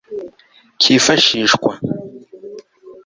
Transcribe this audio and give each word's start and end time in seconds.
kifashishwa 0.81 1.69